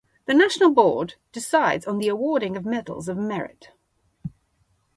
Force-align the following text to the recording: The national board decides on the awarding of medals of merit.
The 0.25 0.33
national 0.33 0.71
board 0.71 1.13
decides 1.31 1.85
on 1.85 1.99
the 1.99 2.07
awarding 2.07 2.57
of 2.57 2.65
medals 2.65 3.07
of 3.07 3.17
merit. 3.17 3.69